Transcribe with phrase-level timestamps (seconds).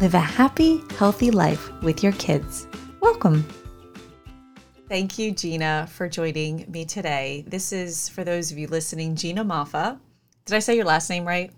[0.00, 2.66] live a happy, healthy life with your kids.
[3.00, 3.46] Welcome.
[4.88, 7.44] Thank you, Gina, for joining me today.
[7.46, 10.00] This is, for those of you listening, Gina Moffa.
[10.46, 11.52] Did I say your last name right?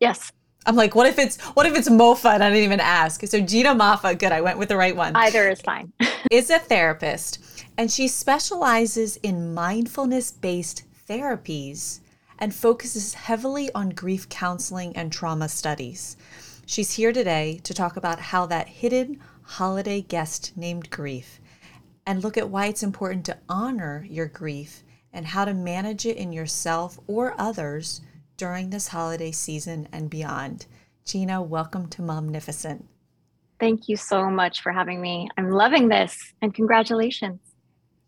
[0.00, 0.32] Yes.
[0.66, 3.24] I'm like, what if it's what if it's Mofa and I didn't even ask?
[3.24, 5.14] So Gina Moffa, good, I went with the right one.
[5.14, 5.92] Either is fine.
[6.32, 12.00] is a therapist and she specializes in mindfulness-based therapies
[12.40, 16.16] and focuses heavily on grief counseling and trauma studies.
[16.68, 21.40] She's here today to talk about how that hidden holiday guest named grief
[22.04, 26.16] and look at why it's important to honor your grief and how to manage it
[26.16, 28.00] in yourself or others
[28.36, 30.66] during this holiday season and beyond.
[31.04, 32.82] Gina, welcome to Momnificent.
[33.60, 35.28] Thank you so much for having me.
[35.38, 37.38] I'm loving this and congratulations.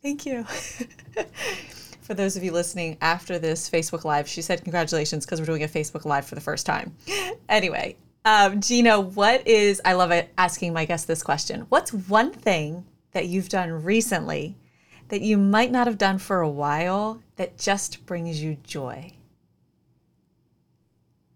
[0.03, 0.43] Thank you.
[2.01, 5.63] for those of you listening after this Facebook Live, she said congratulations because we're doing
[5.63, 6.97] a Facebook Live for the first time.
[7.51, 7.97] Anyway,
[8.29, 11.63] um, Gina, what is, I love it asking my guests this question.
[11.71, 14.55] What's one thing that you've done recently
[15.09, 19.13] that you might not have done for a while that just brings you joy?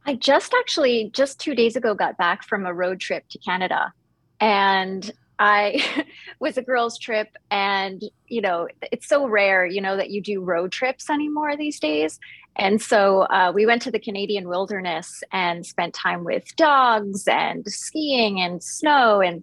[0.05, 3.95] I just actually, just two days ago, got back from a road trip to Canada.
[4.39, 6.05] And I
[6.41, 7.29] was a girls' trip.
[7.51, 11.81] And, you know, it's so rare, you know, that you do road trips anymore these
[11.81, 12.21] days.
[12.57, 17.67] And so uh, we went to the Canadian wilderness and spent time with dogs and
[17.67, 19.43] skiing and snow and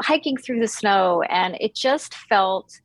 [0.00, 1.22] hiking through the snow.
[1.22, 2.80] And it just felt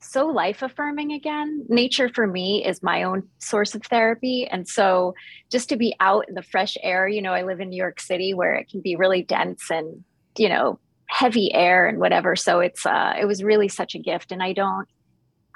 [0.00, 1.64] so life affirming again.
[1.68, 4.46] Nature for me is my own source of therapy.
[4.46, 5.14] And so
[5.50, 8.00] just to be out in the fresh air, you know, I live in New York
[8.00, 10.04] City where it can be really dense and,
[10.38, 12.36] you know, heavy air and whatever.
[12.36, 14.32] So it's uh it was really such a gift.
[14.32, 14.88] And I don't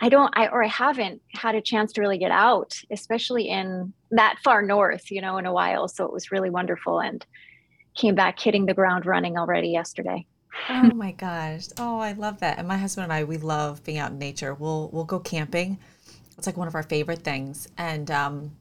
[0.00, 3.92] I don't I or I haven't had a chance to really get out, especially in
[4.10, 5.88] that far north, you know, in a while.
[5.88, 7.24] So it was really wonderful and
[7.94, 10.26] came back hitting the ground running already yesterday.
[10.68, 11.68] Oh my gosh.
[11.78, 12.58] Oh, I love that.
[12.58, 14.54] And my husband and I, we love being out in nature.
[14.54, 15.78] We'll we'll go camping.
[16.38, 17.68] It's like one of our favorite things.
[17.76, 18.52] And um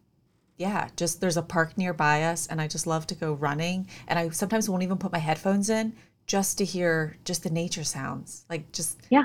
[0.58, 3.88] yeah, just there's a park nearby us and I just love to go running.
[4.10, 5.94] And I sometimes won't even put my headphones in
[6.28, 8.46] just to hear just the nature sounds.
[8.50, 9.24] Like just yeah,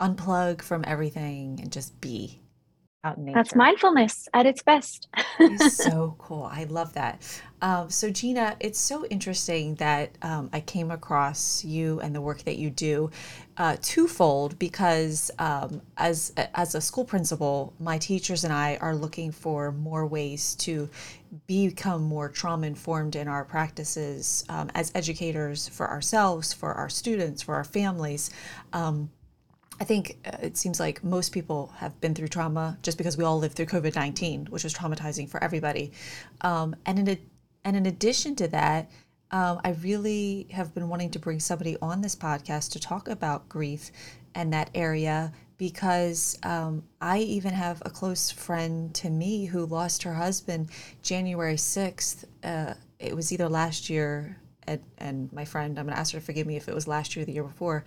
[0.00, 2.40] unplug from everything and just be
[3.04, 3.36] out in nature.
[3.36, 5.08] That's mindfulness at its best.
[5.38, 6.44] it's so cool.
[6.44, 7.22] I love that.
[7.62, 12.42] Um, so, Gina, it's so interesting that um, I came across you and the work
[12.44, 13.10] that you do
[13.56, 19.32] uh, twofold because um, as as a school principal, my teachers and I are looking
[19.32, 20.88] for more ways to
[21.46, 27.42] become more trauma informed in our practices um, as educators for ourselves, for our students,
[27.42, 28.30] for our families.
[28.72, 29.10] Um,
[29.80, 33.24] I think uh, it seems like most people have been through trauma just because we
[33.24, 35.92] all lived through COVID 19, which was traumatizing for everybody.
[36.40, 37.18] Um, and, in a,
[37.64, 38.90] and in addition to that,
[39.30, 43.48] um, I really have been wanting to bring somebody on this podcast to talk about
[43.48, 43.90] grief
[44.34, 50.02] and that area because um, I even have a close friend to me who lost
[50.04, 50.70] her husband
[51.02, 52.24] January 6th.
[52.42, 56.20] Uh, it was either last year, and, and my friend, I'm going to ask her
[56.20, 57.84] to forgive me if it was last year or the year before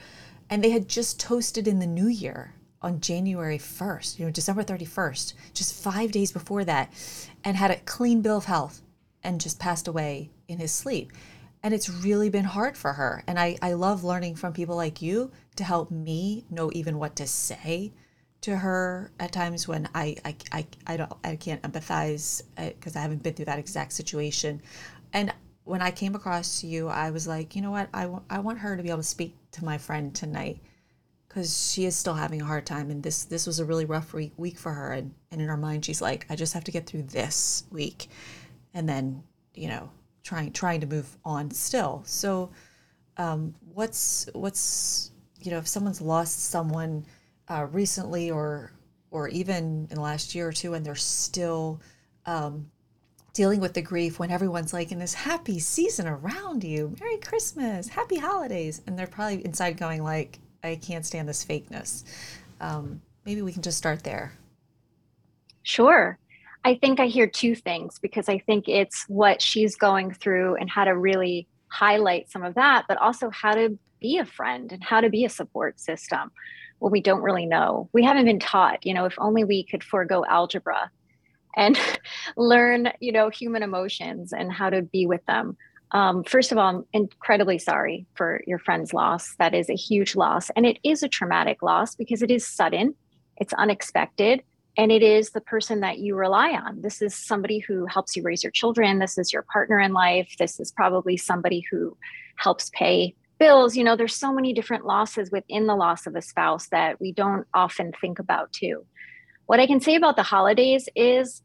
[0.51, 4.63] and they had just toasted in the new year on January 1st, you know, December
[4.63, 6.91] 31st, just five days before that,
[7.45, 8.81] and had a clean bill of health
[9.23, 11.13] and just passed away in his sleep.
[11.63, 13.23] And it's really been hard for her.
[13.27, 17.15] And I, I love learning from people like you to help me know even what
[17.17, 17.93] to say
[18.41, 22.99] to her at times when I, I, I, I don't I can't empathize because uh,
[22.99, 24.61] I haven't been through that exact situation.
[25.13, 25.31] And
[25.63, 27.87] when I came across you, I was like, you know what?
[27.93, 30.61] I, w- I want her to be able to speak to my friend tonight
[31.27, 32.91] because she is still having a hard time.
[32.91, 34.91] And this this was a really rough week, week for her.
[34.91, 38.09] And, and in her mind, she's like, I just have to get through this week.
[38.73, 39.89] And then, you know,
[40.23, 42.03] trying trying to move on still.
[42.05, 42.51] So
[43.17, 47.05] um, what's what's you know if someone's lost someone
[47.47, 48.71] uh, recently or
[49.09, 51.81] or even in the last year or two and they're still
[52.25, 52.69] um,
[53.33, 56.95] dealing with the grief when everyone's like in this happy season around you.
[56.99, 58.81] Merry christmas happy holidays.
[58.85, 62.03] And they're probably inside going like i can't stand this fakeness.
[62.59, 64.33] Um, maybe we can just start there.
[65.63, 66.17] Sure.
[66.63, 70.69] I think i hear two things because i think it's what she's going through and
[70.69, 74.83] how to really highlight some of that but also how to be a friend and
[74.83, 76.31] how to be a support system
[76.79, 77.87] when we don't really know.
[77.93, 80.89] We haven't been taught, you know, if only we could forego algebra
[81.55, 81.79] and
[82.37, 85.57] learn, you know, human emotions and how to be with them.
[85.91, 89.35] Um, first of all, I'm incredibly sorry for your friend's loss.
[89.39, 90.49] That is a huge loss.
[90.55, 92.95] And it is a traumatic loss because it is sudden,
[93.37, 94.43] it's unexpected,
[94.77, 96.81] and it is the person that you rely on.
[96.81, 98.99] This is somebody who helps you raise your children.
[98.99, 100.33] This is your partner in life.
[100.39, 101.97] This is probably somebody who
[102.37, 103.75] helps pay bills.
[103.75, 107.11] You know, there's so many different losses within the loss of a spouse that we
[107.11, 108.85] don't often think about, too.
[109.51, 111.41] What I can say about the holidays is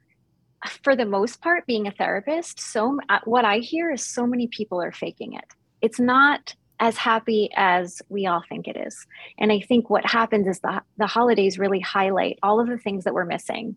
[0.84, 4.46] for the most part being a therapist so uh, what i hear is so many
[4.46, 5.44] people are faking it.
[5.82, 9.04] It's not as happy as we all think it is.
[9.38, 13.02] And i think what happens is the, the holidays really highlight all of the things
[13.02, 13.74] that we're missing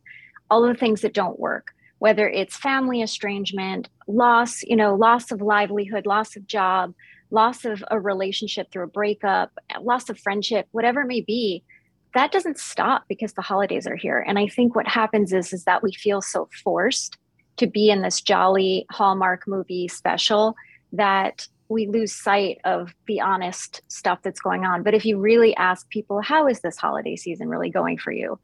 [0.52, 5.32] all of the things that don't work whether it's family estrangement loss you know loss
[5.32, 6.94] of livelihood loss of job
[7.32, 9.52] loss of a relationship through a breakup
[9.82, 11.64] loss of friendship whatever it may be
[12.14, 14.24] that doesn't stop because the holidays are here.
[14.28, 17.18] And i think what happens is is that we feel so forced
[17.58, 20.56] to be in this jolly hallmark movie special
[20.94, 24.82] that we lose sight of the honest stuff that's going on.
[24.82, 28.40] But if you really ask people how is this holiday season really going for you?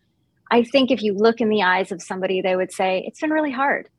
[0.51, 3.31] I think if you look in the eyes of somebody they would say it's been
[3.31, 3.89] really hard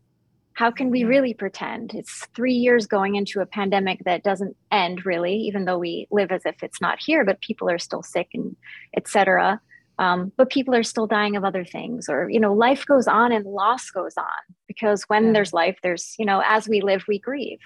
[0.57, 1.95] how can we really pretend?
[1.95, 6.33] It's three years going into a pandemic that doesn't end really even though we live
[6.33, 8.57] as if it's not here but people are still sick and
[8.97, 9.61] etc
[9.99, 13.33] um, but people are still dying of other things or you know life goes on
[13.33, 15.33] and loss goes on because when yeah.
[15.33, 17.61] there's life there's you know as we live we grieve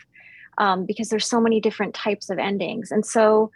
[0.58, 2.90] um, because there's so many different types of endings.
[2.90, 3.50] And so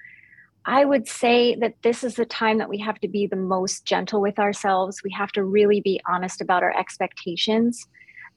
[0.66, 3.84] i would say that this is the time that we have to be the most
[3.84, 5.02] gentle with ourselves.
[5.04, 7.86] We have to really be honest about our expectations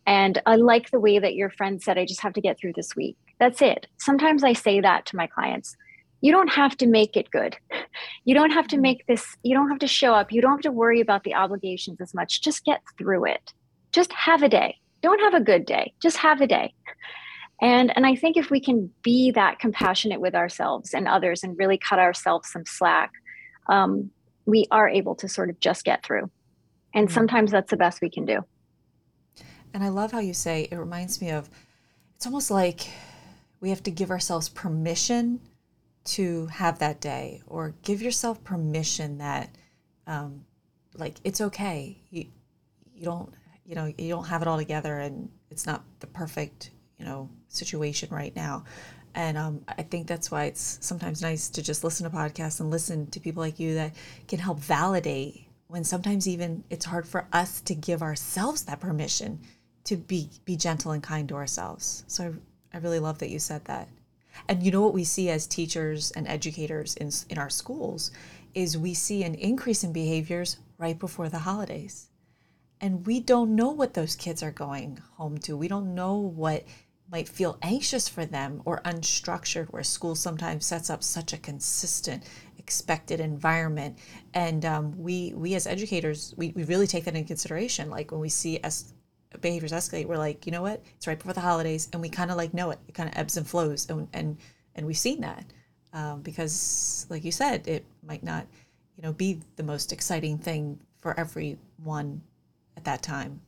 [0.07, 2.74] and I like the way that your friend said, I just have to get through
[2.77, 3.18] this week.
[3.39, 3.88] That's it.
[3.98, 5.75] Sometimes I say that to my clients.
[6.21, 7.57] You don't have to make it good.
[8.25, 8.83] You don't have to mm-hmm.
[8.83, 10.31] make this, you don't have to show up.
[10.31, 12.42] You don't have to worry about the obligations as much.
[12.42, 13.54] Just get through it.
[13.92, 14.77] Just have a day.
[15.01, 15.94] Don't have a good day.
[16.01, 16.74] Just have a day.
[17.62, 21.57] And and I think if we can be that compassionate with ourselves and others and
[21.57, 23.12] really cut ourselves some slack,
[23.69, 24.12] um,
[24.45, 26.30] we are able to sort of just get through.
[26.94, 27.15] And mm-hmm.
[27.15, 28.45] sometimes that's the best we can do.
[29.73, 31.49] And I love how you say it reminds me of
[32.15, 32.89] it's almost like
[33.59, 35.39] we have to give ourselves permission
[36.05, 39.49] to have that day or give yourself permission that
[40.07, 40.45] um,
[40.95, 41.97] like it's okay.
[42.09, 42.25] You
[42.95, 43.33] you don't
[43.65, 47.29] you know you don't have it all together and it's not the perfect you know
[47.49, 48.63] situation right now.
[49.15, 52.69] And um, i think that's why it's sometimes nice to just listen to podcasts and
[52.69, 53.95] listen to people like you that
[54.27, 59.39] can help validate when sometimes even it's hard for us to give ourselves that permission
[59.87, 62.03] to be be gentle and kind to ourselves.
[62.07, 62.35] So
[62.73, 63.87] I, I really love that you said that.
[64.47, 68.11] And you know what we see as teachers and educators in in our schools
[68.53, 72.09] is we see an increase in behaviors right before the holidays.
[72.79, 75.57] And we don't know what those kids are going home to.
[75.57, 76.63] We don't know what
[77.11, 82.23] might feel anxious for them or unstructured, where school sometimes sets up such a consistent,
[82.57, 83.97] expected environment.
[84.33, 87.89] And um, we, we as educators, we, we really take that into consideration.
[87.89, 88.93] Like when we see as
[89.41, 90.83] behaviors escalate, we're like, you know what?
[90.95, 92.79] It's right before the holidays, and we kind of like know it.
[92.87, 94.37] It kind of ebbs and flows, and and
[94.75, 95.45] and we've seen that
[95.93, 98.45] um, because, like you said, it might not,
[98.95, 102.21] you know, be the most exciting thing for everyone
[102.75, 103.41] at that time.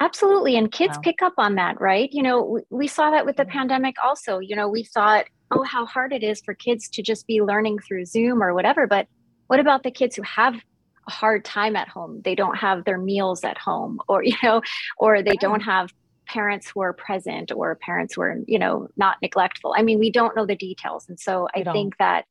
[0.00, 1.02] Absolutely, and kids wow.
[1.02, 2.10] pick up on that, right?
[2.12, 3.96] You know, we, we saw that with the pandemic.
[4.04, 7.40] Also, you know, we thought, oh, how hard it is for kids to just be
[7.40, 9.06] learning through Zoom or whatever, but
[9.46, 10.56] what about the kids who have
[11.06, 12.20] a hard time at home.
[12.24, 14.62] They don't have their meals at home or you know
[14.98, 15.92] or they don't have
[16.26, 19.74] parents who are present or parents who are you know not neglectful.
[19.76, 21.08] I mean we don't know the details.
[21.08, 22.24] And so i think that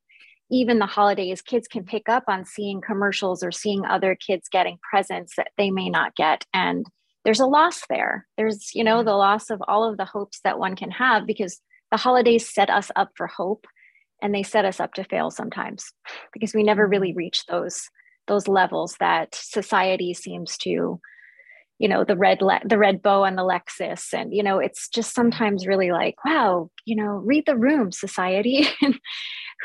[0.51, 4.77] even the holidays kids can pick up on seeing commercials or seeing other kids getting
[4.89, 6.45] presents that they may not get.
[6.53, 6.85] And
[7.23, 8.27] there's a loss there.
[8.37, 11.59] There's you know the loss of all of the hopes that one can have because
[11.91, 13.65] the holidays set us up for hope
[14.21, 15.91] and they set us up to fail sometimes
[16.33, 17.19] because we never really mm-hmm.
[17.19, 17.89] reach those
[18.27, 20.99] those levels that society seems to
[21.77, 24.13] you know the red le- the red bow on the lexus.
[24.13, 25.21] And you know it's just mm-hmm.
[25.21, 28.67] sometimes really like wow you know read the room society.
[28.81, 28.99] And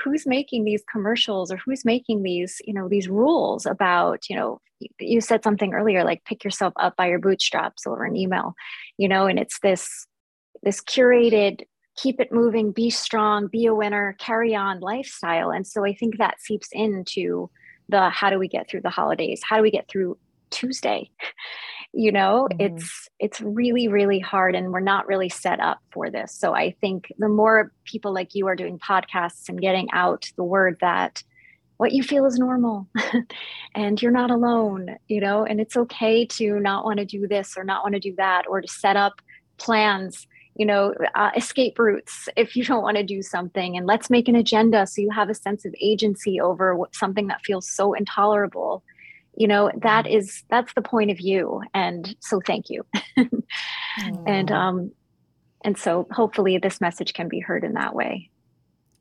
[0.05, 4.61] who's making these commercials or who's making these you know these rules about you know
[4.99, 8.55] you said something earlier like pick yourself up by your bootstraps over an email
[8.97, 10.07] you know and it's this
[10.63, 11.63] this curated
[11.97, 15.51] keep it moving be strong be a winner carry on lifestyle.
[15.51, 17.51] And so i think that seeps into
[17.91, 19.43] the how do we get through the holidays?
[19.47, 20.17] How do we get through
[20.51, 21.11] Tuesday?
[21.93, 22.77] you know mm-hmm.
[22.77, 26.71] it's it's really really hard and we're not really set up for this so i
[26.81, 31.23] think the more people like you are doing podcasts and getting out the word that
[31.79, 32.87] what you feel is normal
[33.75, 37.57] and you're not alone you know and it's okay to not want to do this
[37.57, 39.21] or not want to do that or to set up
[39.59, 40.27] plans
[40.61, 44.29] you know uh, escape routes if you don't want to do something and let's make
[44.29, 48.85] an agenda so you have a sense of agency over something that feels so intolerable.
[49.35, 50.47] You know that mm-hmm.
[50.51, 52.85] that's the point of view and so thank you.
[54.27, 54.93] And um
[55.65, 58.29] and so hopefully this message can be heard in that way.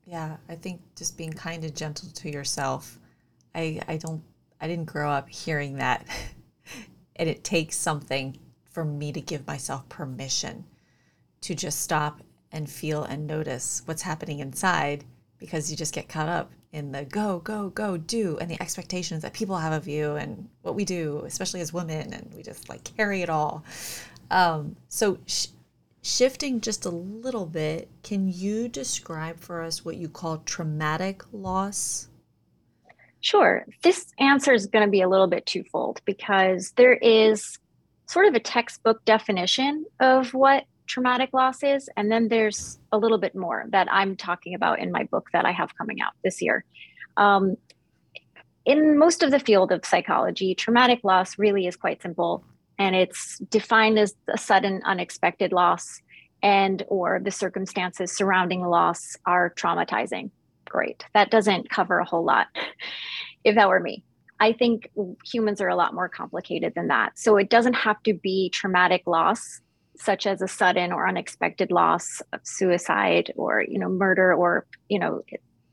[0.06, 2.98] Yeah i think just being kind and gentle to yourself
[3.54, 4.22] i i don't
[4.60, 6.06] i didn't grow up hearing that.
[7.16, 8.38] And it takes something
[8.70, 10.64] for me to give myself permission
[11.42, 12.20] to just stop
[12.52, 15.04] and feel and notice what's happening inside
[15.38, 19.22] because you just get caught up in the go, go, go, do, and the expectations
[19.22, 22.68] that people have of you and what we do, especially as women, and we just
[22.68, 23.64] like carry it all.
[24.30, 25.48] Um, so, sh-
[26.02, 32.08] shifting just a little bit, can you describe for us what you call traumatic loss?
[33.20, 33.66] Sure.
[33.82, 37.58] This answer is going to be a little bit twofold because there is
[38.06, 41.88] sort of a textbook definition of what traumatic losses.
[41.96, 45.44] And then there's a little bit more that I'm talking about in my book that
[45.44, 46.64] I have coming out this year.
[47.16, 47.56] Um,
[48.64, 52.44] in most of the field of psychology, traumatic loss really is quite simple
[52.78, 56.00] and it's defined as a sudden unexpected loss
[56.42, 60.30] and or the circumstances surrounding loss are traumatizing.
[60.64, 61.04] Great.
[61.14, 62.46] That doesn't cover a whole lot
[63.44, 64.02] if that were me.
[64.40, 64.90] I think
[65.24, 67.18] humans are a lot more complicated than that.
[67.18, 69.60] So it doesn't have to be traumatic loss
[70.00, 74.98] such as a sudden or unexpected loss of suicide or you know murder or you
[74.98, 75.22] know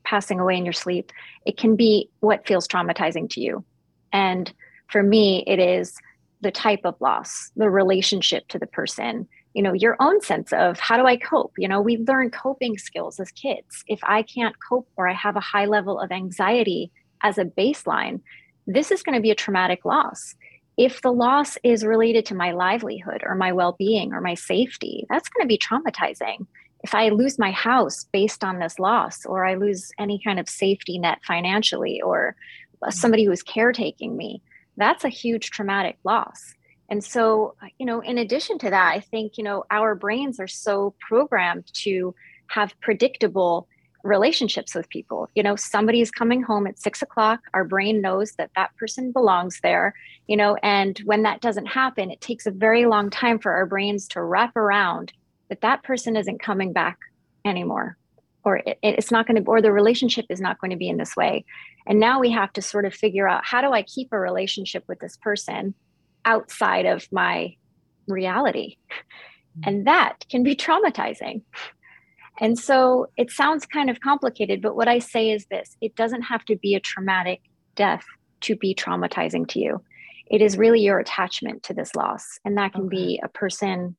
[0.04, 1.12] passing away in your sleep
[1.46, 3.64] it can be what feels traumatizing to you.
[4.12, 4.52] And
[4.88, 5.94] for me it is
[6.40, 10.78] the type of loss the relationship to the person you know your own sense of
[10.78, 11.52] how do i cope?
[11.56, 13.84] You know we learn coping skills as kids.
[13.86, 16.92] If i can't cope or i have a high level of anxiety
[17.22, 18.20] as a baseline
[18.68, 20.34] this is going to be a traumatic loss
[20.78, 25.04] if the loss is related to my livelihood or my well being or my safety,
[25.10, 26.46] that's going to be traumatizing.
[26.84, 30.48] If I lose my house based on this loss, or I lose any kind of
[30.48, 32.36] safety net financially, or
[32.80, 32.90] mm-hmm.
[32.92, 34.40] somebody who is caretaking me,
[34.76, 36.54] that's a huge traumatic loss.
[36.88, 40.46] And so, you know, in addition to that, I think, you know, our brains are
[40.46, 42.14] so programmed to
[42.46, 43.68] have predictable
[44.04, 45.28] relationships with people.
[45.34, 47.40] You know, somebody is coming home at six o'clock.
[47.54, 49.94] Our brain knows that that person belongs there,
[50.26, 53.66] you know, and when that doesn't happen, it takes a very long time for our
[53.66, 55.12] brains to wrap around
[55.48, 56.98] that that person isn't coming back
[57.44, 57.96] anymore
[58.44, 60.96] or it, it's not going to or the relationship is not going to be in
[60.96, 61.44] this way
[61.86, 64.84] and now we have to sort of figure out how do i keep a relationship
[64.88, 65.74] with this person
[66.24, 67.54] outside of my
[68.06, 69.68] reality mm-hmm.
[69.68, 71.42] and that can be traumatizing
[72.40, 76.22] and so it sounds kind of complicated, but what I say is this it doesn't
[76.22, 77.40] have to be a traumatic
[77.74, 78.04] death
[78.42, 79.82] to be traumatizing to you.
[80.30, 82.38] It is really your attachment to this loss.
[82.44, 82.96] And that can okay.
[82.96, 83.96] be a person,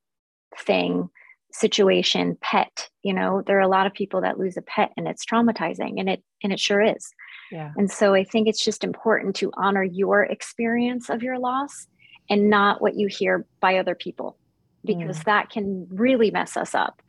[0.58, 1.10] thing,
[1.52, 2.90] situation, pet.
[3.04, 6.00] You know, there are a lot of people that lose a pet and it's traumatizing
[6.00, 7.12] and it and it sure is.
[7.52, 7.72] Yeah.
[7.76, 11.88] And so I think it's just important to honor your experience of your loss
[12.30, 14.38] and not what you hear by other people
[14.86, 15.24] because mm.
[15.26, 17.02] that can really mess us up.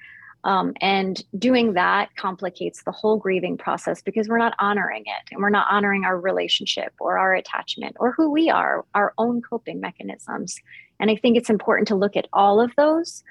[0.42, 5.42] Um, and doing that complicates the whole grieving process because we're not honoring it and
[5.42, 9.80] we're not honoring our relationship or our attachment or who we are, our own coping
[9.80, 10.58] mechanisms.
[10.98, 13.22] And I think it's important to look at all of those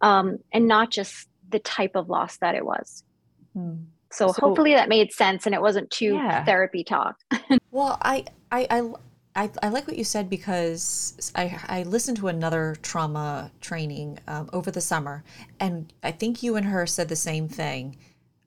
[0.00, 3.04] um, and not just the type of loss that it was.
[3.52, 3.74] Hmm.
[4.10, 6.44] So, so, hopefully that made sense and it wasn't too yeah.
[6.44, 7.18] therapy talk.
[7.72, 8.92] well, I, I, I
[9.36, 14.48] I, I like what you said because I, I listened to another trauma training um,
[14.52, 15.24] over the summer,
[15.58, 17.96] and I think you and her said the same thing,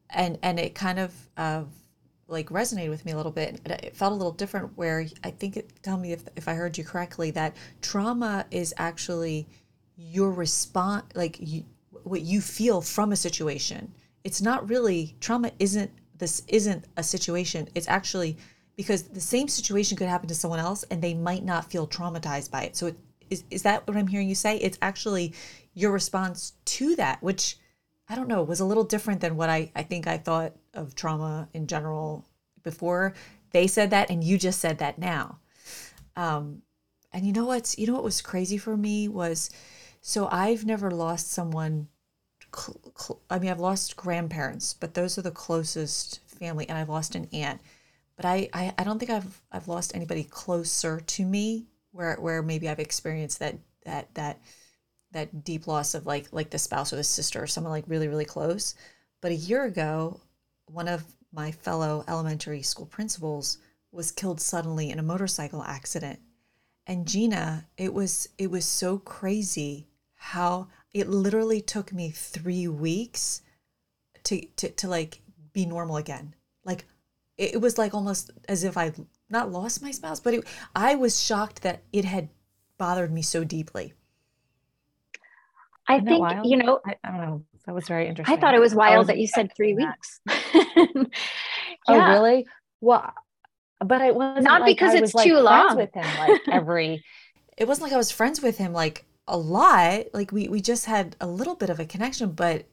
[0.09, 1.63] and and it kind of uh,
[2.27, 3.59] like resonated with me a little bit.
[3.65, 4.77] It felt a little different.
[4.77, 8.73] Where I think it tell me if if I heard you correctly that trauma is
[8.77, 9.47] actually
[9.97, 11.65] your response, like you,
[12.03, 13.93] what you feel from a situation.
[14.23, 15.51] It's not really trauma.
[15.59, 17.67] Isn't this isn't a situation?
[17.75, 18.37] It's actually
[18.77, 22.51] because the same situation could happen to someone else and they might not feel traumatized
[22.51, 22.77] by it.
[22.77, 22.97] So it,
[23.29, 24.57] is is that what I'm hearing you say?
[24.57, 25.33] It's actually
[25.73, 27.57] your response to that, which
[28.07, 30.95] I don't know, was a little different than what I, I think I thought of
[30.95, 32.25] trauma in general
[32.63, 33.13] before
[33.51, 35.39] they said that and you just said that now.
[36.15, 36.61] Um,
[37.11, 39.49] and you know what's you know what was crazy for me was
[40.01, 41.87] so I've never lost someone
[42.55, 46.89] cl- cl- I mean I've lost grandparents, but those are the closest family and I've
[46.89, 47.59] lost an aunt
[48.17, 52.41] but I, I, I don't think I've I've lost anybody closer to me where where
[52.41, 53.55] maybe I've experienced that
[53.85, 54.41] that that
[55.11, 58.07] that deep loss of like like the spouse or the sister or someone like really
[58.07, 58.75] really close.
[59.21, 60.19] But a year ago
[60.65, 63.59] one of my fellow elementary school principals
[63.91, 66.19] was killed suddenly in a motorcycle accident.
[66.87, 73.43] And gina it was it was so crazy how it literally took me three weeks
[74.23, 75.21] to to, to like
[75.53, 76.33] be normal again.
[76.65, 76.85] Like
[77.37, 78.91] it, it was like almost as if i
[79.29, 82.29] not lost my spouse but it, i was shocked that it had
[82.77, 83.93] bothered me so deeply
[85.87, 86.45] I think, wild?
[86.45, 88.97] you know, I, I don't know that was very interesting I thought it was wild
[88.97, 89.97] was that you said three expecting that.
[89.97, 90.19] weeks.
[91.87, 92.45] Oh, really?
[92.81, 93.13] Well,
[93.79, 95.75] but it wasn't Not like because I it's was, like, too friends long.
[95.75, 97.03] with him like every.
[97.57, 100.05] it wasn't like I was friends with him like a lot.
[100.13, 102.65] Like we we just had a little bit of a connection, but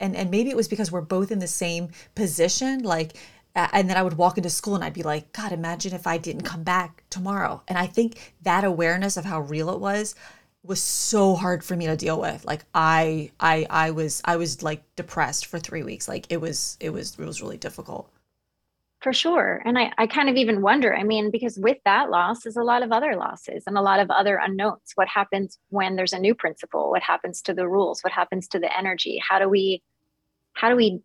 [0.00, 2.82] and and maybe it was because we're both in the same position.
[2.82, 3.18] Like, a-
[3.54, 6.18] and then I would walk into school and I'd be like, God, imagine if I
[6.18, 7.62] didn't come back tomorrow.
[7.68, 10.14] And I think that awareness of how real it was
[10.62, 12.44] was so hard for me to deal with.
[12.44, 16.06] Like I I I was I was like depressed for three weeks.
[16.08, 18.10] Like it was it was it was really difficult.
[19.00, 19.62] For sure.
[19.64, 22.62] And I, I kind of even wonder, I mean, because with that loss is a
[22.62, 24.92] lot of other losses and a lot of other unknowns.
[24.94, 26.90] What happens when there's a new principal?
[26.90, 28.02] What happens to the rules?
[28.02, 29.18] What happens to the energy?
[29.26, 29.82] How do we,
[30.52, 31.00] how do we,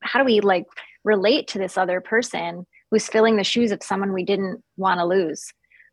[0.00, 0.66] how do we like
[1.04, 5.06] relate to this other person who's filling the shoes of someone we didn't want to
[5.06, 5.52] lose?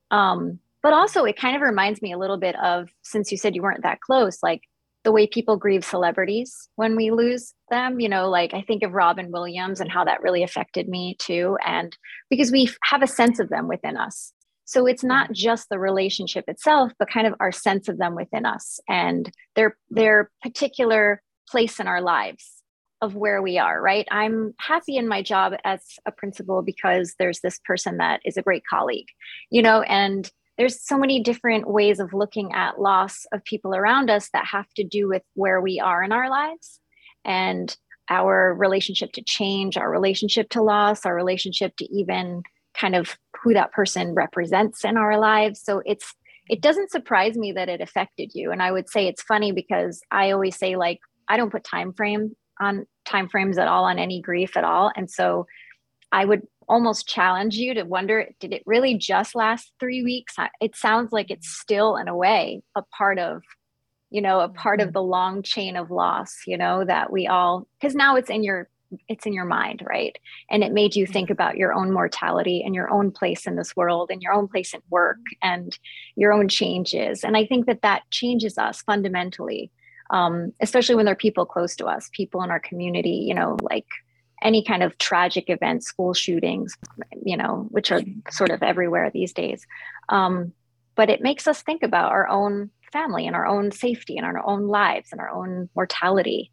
[0.10, 3.56] Um, but also it kind of reminds me a little bit of, since you said
[3.56, 4.62] you weren't that close, like
[5.03, 8.94] the way people grieve celebrities when we lose them you know like i think of
[8.94, 11.98] robin williams and how that really affected me too and
[12.30, 14.34] because we have a sense of them within us
[14.65, 18.46] so it's not just the relationship itself but kind of our sense of them within
[18.46, 22.61] us and their their particular place in our lives
[23.01, 27.39] of where we are right i'm happy in my job as a principal because there's
[27.41, 29.08] this person that is a great colleague
[29.50, 34.10] you know and there's so many different ways of looking at loss of people around
[34.12, 36.79] us that have to do with where we are in our lives
[37.25, 37.75] and
[38.10, 42.43] our relationship to change, our relationship to loss, our relationship to even
[42.75, 45.62] kind of who that person represents in our lives.
[45.63, 46.13] So it's
[46.49, 48.52] it doesn't surprise me that it affected you.
[48.52, 51.93] And I would say it's funny because I always say like I don't put time
[51.93, 54.91] frame on time frames at all on any grief at all.
[54.95, 55.47] And so
[56.12, 60.36] I would almost challenge you to wonder did it really just last three weeks?
[60.62, 63.41] It sounds like it's still in a way a part of
[64.10, 64.93] you know a part of mm-hmm.
[64.93, 68.69] the long chain of loss you know that we all because now it's in your
[69.08, 70.17] it's in your mind right?
[70.50, 71.13] And it made you mm-hmm.
[71.13, 74.50] think about your own mortality and your own place in this world and your own
[74.50, 75.50] place in work mm-hmm.
[75.50, 75.80] and
[76.15, 77.24] your own changes.
[77.24, 79.71] And i think that that changes us fundamentally
[80.12, 83.58] um, especially when there are people close to us people in our community you know
[83.63, 83.88] like
[84.41, 86.76] any kind of tragic event, school shootings,
[87.24, 89.65] you know, which are sort of everywhere these days.
[90.10, 90.54] Um,
[90.95, 94.45] but it makes us think about our own family and our own safety and our
[94.45, 96.52] own lives and our own mortality.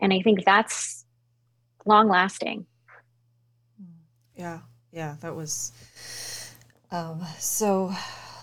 [0.00, 1.04] And I think that's
[1.84, 2.66] long lasting.
[4.36, 4.60] Yeah,
[4.92, 5.72] yeah, that was.
[6.90, 7.92] Um, so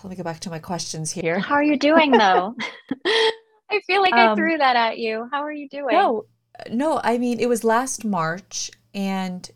[0.04, 1.40] let me go back to my questions here.
[1.40, 2.56] How are you doing though?
[3.70, 5.28] I feel like I Um, threw that at you.
[5.32, 5.96] How are you doing?
[5.96, 6.26] No,
[6.70, 9.50] no, I mean it was last March, and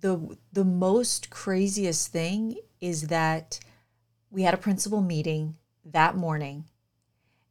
[0.00, 3.60] the the most craziest thing is that
[4.30, 6.66] we had a principal meeting that morning,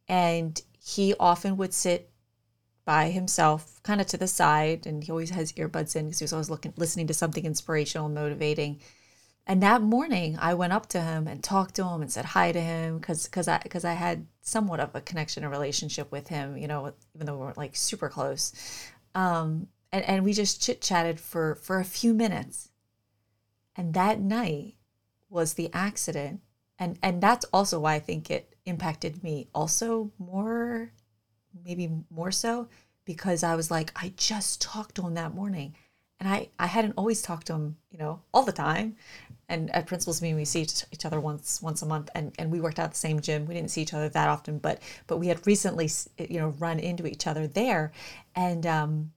[0.08, 2.10] and he often would sit
[2.84, 6.24] by himself, kind of to the side, and he always has earbuds in because he
[6.24, 8.80] was always looking listening to something inspirational and motivating.
[9.46, 12.52] And that morning, I went up to him and talked to him and said hi
[12.52, 16.28] to him because because I because I had somewhat of a connection, a relationship with
[16.28, 18.52] him, you know, even though we weren't like super close.
[19.14, 22.70] Um, and and we just chit chatted for for a few minutes.
[23.74, 24.74] And that night
[25.28, 26.40] was the accident,
[26.78, 30.92] and and that's also why I think it impacted me also more,
[31.64, 32.68] maybe more so
[33.04, 35.74] because I was like I just talked to him that morning
[36.22, 38.94] and I, I hadn't always talked to him, you know, all the time.
[39.52, 42.60] And at principals meeting, we see each, other once once a month, and, and we
[42.60, 43.46] worked out the same gym.
[43.46, 46.78] We didn't see each other that often, but but we had recently, you know, run
[46.78, 47.92] into each other there,
[48.34, 49.12] and um,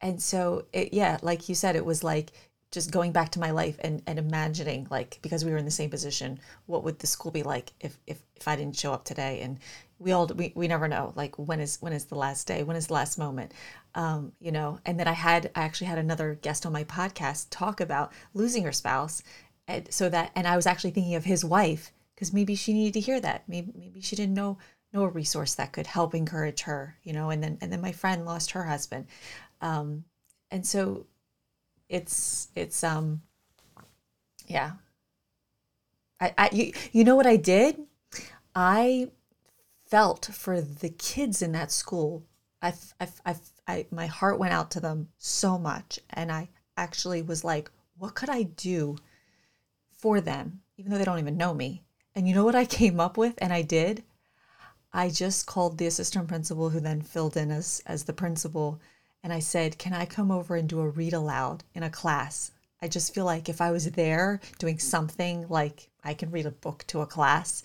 [0.00, 2.32] and so it, yeah, like you said, it was like
[2.74, 5.70] just going back to my life and, and imagining like because we were in the
[5.70, 9.04] same position, what would the school be like if if if I didn't show up
[9.04, 9.40] today?
[9.42, 9.58] And
[9.98, 12.76] we all we, we never know like when is when is the last day when
[12.76, 13.52] is the last moment
[13.96, 14.80] um, you know?
[14.84, 18.64] And then i had i actually had another guest on my podcast talk about losing
[18.64, 19.22] her spouse
[19.68, 22.94] and so that and i was actually thinking of his wife because maybe she needed
[22.94, 23.44] to hear that.
[23.48, 24.58] Maybe maybe she didn't know
[24.92, 27.30] know a resource that could help encourage her you know?
[27.30, 29.06] And then and then my friend lost her husband.
[29.60, 30.04] Um,
[30.50, 31.06] and so
[31.88, 33.22] it's it's um
[34.46, 34.72] yeah.
[36.20, 37.78] I, I you, you know what i did?
[38.54, 39.10] I
[39.94, 42.24] felt for the kids in that school.
[42.60, 43.36] I, I, I,
[43.68, 46.00] I, my heart went out to them so much.
[46.10, 48.96] And I actually was like, what could I do
[49.96, 51.84] for them, even though they don't even know me?
[52.12, 53.34] And you know what I came up with?
[53.38, 54.02] And I did?
[54.92, 58.80] I just called the assistant principal, who then filled in as, as the principal.
[59.22, 62.50] And I said, Can I come over and do a read aloud in a class?
[62.82, 66.50] I just feel like if I was there doing something like I can read a
[66.50, 67.62] book to a class,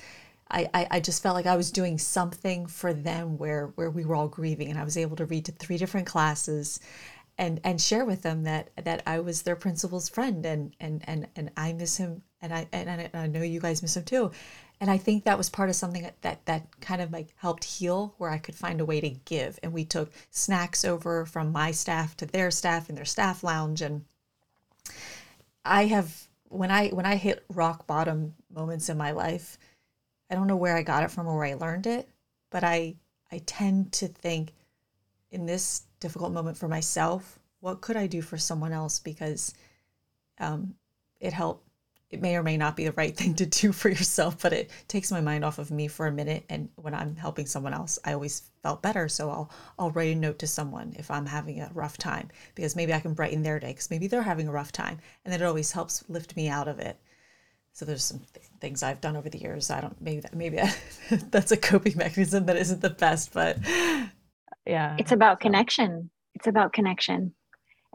[0.52, 4.06] I, I, I just felt like I was doing something for them where where we
[4.06, 6.80] were all grieving and I was able to read to three different classes
[7.38, 11.28] and and share with them that that I was their principal's friend and and and
[11.36, 14.04] and I miss him and I and I, and I know you guys miss him
[14.04, 14.32] too.
[14.82, 17.64] And I think that was part of something that, that that kind of like helped
[17.64, 19.60] heal where I could find a way to give.
[19.62, 23.82] And we took snacks over from my staff to their staff in their staff lounge.
[23.82, 24.06] And
[25.64, 29.58] I have when I when I hit rock bottom moments in my life
[30.30, 32.10] I don't know where I got it from or where I learned it
[32.50, 32.96] but I
[33.32, 34.54] I tend to think
[35.32, 39.54] in this difficult moment for myself what could I do for someone else because
[40.40, 40.76] um,
[41.20, 41.70] it helped
[42.10, 44.72] it may or may not be the right thing to do for yourself, but it
[44.88, 46.44] takes my mind off of me for a minute.
[46.50, 49.08] And when I'm helping someone else, I always felt better.
[49.08, 52.76] So I'll I'll write a note to someone if I'm having a rough time because
[52.76, 55.42] maybe I can brighten their day because maybe they're having a rough time, and then
[55.42, 57.00] it always helps lift me out of it.
[57.80, 59.72] So there's some th- things I've done over the years.
[59.72, 60.78] I don't maybe that maybe that,
[61.32, 63.58] that's a coping mechanism that isn't the best, but
[64.66, 66.10] yeah, it's about connection.
[66.36, 67.34] It's about connection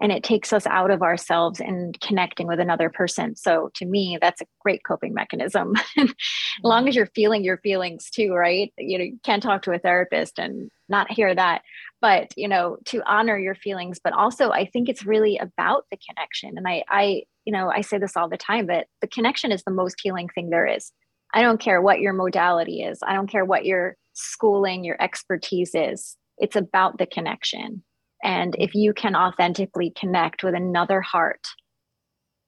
[0.00, 3.36] and it takes us out of ourselves and connecting with another person.
[3.36, 5.74] So to me, that's a great coping mechanism.
[5.98, 6.14] as
[6.62, 8.72] long as you're feeling your feelings too, right?
[8.78, 11.60] You know, you can't talk to a therapist and not hear that,
[12.00, 14.00] but you know, to honor your feelings.
[14.02, 16.54] But also, I think it's really about the connection.
[16.56, 19.62] And I, I, you know, I say this all the time, but the connection is
[19.64, 20.92] the most healing thing there is.
[21.32, 23.00] I don't care what your modality is.
[23.06, 26.16] I don't care what your schooling, your expertise is.
[26.38, 27.82] It's about the connection
[28.24, 31.46] and if you can authentically connect with another heart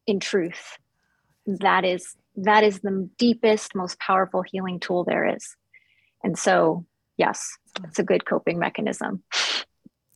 [0.06, 0.78] in truth,
[1.46, 5.56] that is that is the deepest, most powerful healing tool there is.
[6.24, 6.84] And so,
[7.18, 7.46] yes,
[7.84, 9.22] it's a good coping mechanism.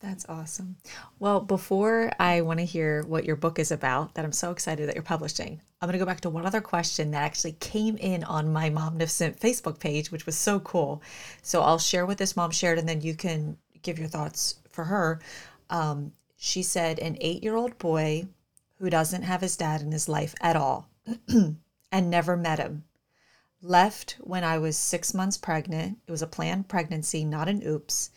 [0.01, 0.77] That's awesome.
[1.19, 4.89] Well, before I want to hear what your book is about, that I'm so excited
[4.89, 7.99] that you're publishing, I'm going to go back to one other question that actually came
[7.99, 11.03] in on my Momnificent Facebook page, which was so cool.
[11.43, 14.85] So I'll share what this mom shared and then you can give your thoughts for
[14.85, 15.21] her.
[15.69, 18.27] Um, she said, an eight year old boy
[18.79, 20.89] who doesn't have his dad in his life at all
[21.29, 22.85] and never met him.
[23.61, 25.99] Left when I was six months pregnant.
[26.07, 28.11] It was a planned pregnancy, not an oops.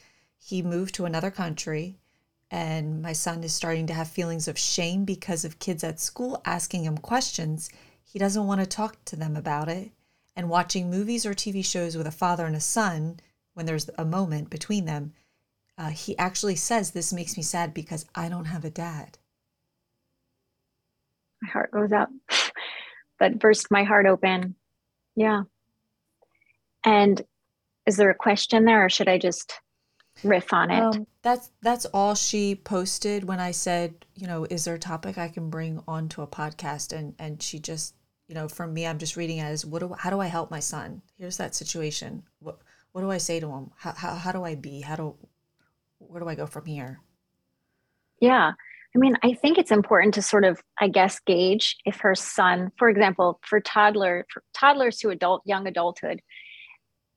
[0.46, 1.96] He moved to another country,
[2.52, 6.42] and my son is starting to have feelings of shame because of kids at school
[6.44, 7.70] asking him questions.
[8.04, 9.92] He doesn't want to talk to them about it.
[10.36, 13.22] And watching movies or TV shows with a father and a son,
[13.54, 15.14] when there's a moment between them,
[15.78, 19.18] uh, he actually says, This makes me sad because I don't have a dad.
[21.42, 22.10] My heart goes out
[23.20, 24.56] that burst my heart open.
[25.16, 25.44] Yeah.
[26.84, 27.22] And
[27.86, 29.54] is there a question there or should I just
[30.24, 30.82] riff on it?
[30.82, 35.18] Um, that's that's all she posted when I said, you know, is there a topic
[35.18, 36.94] I can bring onto a podcast?
[36.94, 37.96] And and she just,
[38.28, 40.52] you know, for me, I'm just reading it as what do how do I help
[40.52, 41.02] my son?
[41.18, 42.24] Here's that situation.
[42.40, 42.60] What
[42.92, 43.72] what do I say to him?
[43.78, 44.82] How how, how do I be?
[44.82, 45.16] How do
[46.00, 47.00] where do I go from here?
[48.20, 48.52] Yeah.
[48.96, 52.72] I mean, I think it's important to sort of, I guess, gauge if her son,
[52.78, 56.22] for example, for toddler, for toddlers to adult, young adulthood,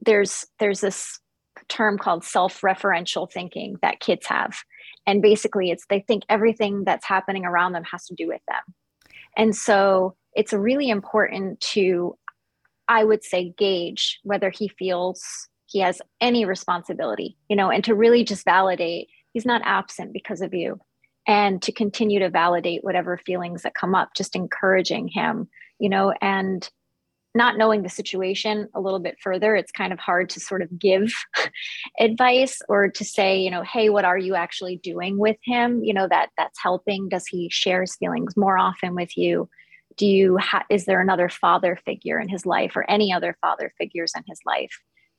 [0.01, 1.21] there's there's this
[1.69, 4.57] term called self-referential thinking that kids have.
[5.07, 8.75] And basically it's they think everything that's happening around them has to do with them.
[9.37, 12.17] And so it's really important to,
[12.89, 15.25] I would say, gauge whether he feels
[15.67, 20.41] he has any responsibility, you know, and to really just validate he's not absent because
[20.41, 20.81] of you.
[21.27, 26.15] And to continue to validate whatever feelings that come up, just encouraging him, you know,
[26.23, 26.67] and
[27.37, 30.79] not knowing the situation a little bit further, it's kind of hard to sort of
[30.79, 31.13] give
[32.01, 35.85] advice or to say, you know, hey, what are you actually doing with him?
[35.85, 37.09] You know, that that's helping.
[37.09, 39.49] Does he share his feelings more often with you?
[39.97, 43.73] Do you ha- is there another father figure in his life or any other father
[43.79, 44.73] figures in his life?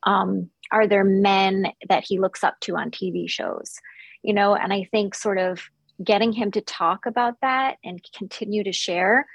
[0.04, 3.76] um, are there men that he looks up to on tv shows
[4.24, 5.62] you know and i think sort of
[6.04, 9.26] getting him to talk about that and continue to share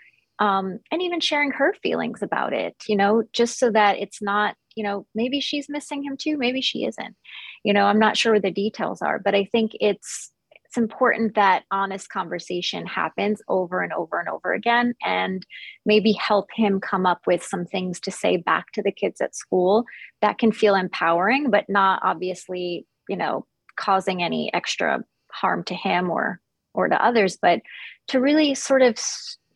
[0.43, 4.57] um, and even sharing her feelings about it you know just so that it's not
[4.75, 7.17] you know maybe she's missing him too maybe she isn't.
[7.65, 10.33] You know i'm not sure what the details are but i think it's
[10.65, 15.47] it's important that honest conversation happens over and over and over again and
[15.87, 19.37] maybe help him come up with some things to say back to the kids at
[19.37, 19.85] school
[20.23, 24.99] that can feel empowering but not obviously you know causing any extra
[25.31, 26.41] harm to him or
[26.75, 27.61] or to others but
[28.09, 28.99] to really sort of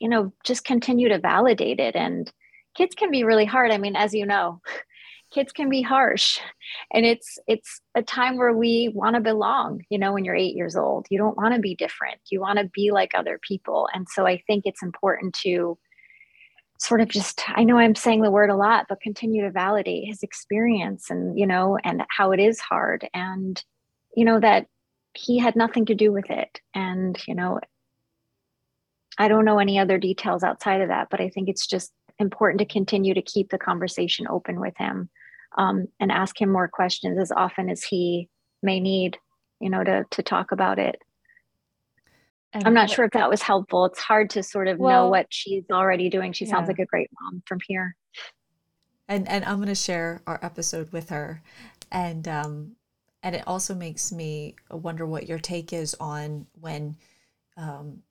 [0.01, 1.97] you know just continue to validate it.
[1.97, 2.31] And
[2.77, 3.71] kids can be really hard.
[3.71, 4.61] I mean as you know
[5.33, 6.39] kids can be harsh.
[6.93, 10.55] And it's it's a time where we want to belong you know when you're 8
[10.55, 11.07] years old.
[11.11, 12.21] You don't want to be different.
[12.31, 13.89] You want to be like other people.
[13.93, 15.79] And so i think it's important to
[16.79, 20.07] sort of just i know i'm saying the word a lot but continue to validate
[20.07, 23.09] his experience and you know and how it is hard.
[23.15, 23.63] And
[24.15, 24.67] you know that
[25.15, 26.61] he had nothing to do with it.
[26.75, 27.61] And you know
[29.19, 32.59] i don't know any other details outside of that but i think it's just important
[32.59, 35.09] to continue to keep the conversation open with him
[35.57, 38.29] um, and ask him more questions as often as he
[38.63, 39.19] may need,
[39.61, 40.97] you know, to to talk about it.
[42.53, 43.85] And I'm not sure if that was helpful.
[43.87, 46.33] It's hard to sort of well, know what she's already doing.
[46.33, 46.53] She yeah.
[46.53, 47.97] sounds like a great mom from here.
[49.09, 51.43] And and I'm going to share our episode with her,
[51.91, 52.73] and um,
[53.23, 56.97] and it also makes me wonder what your take is on when,
[57.57, 58.03] um,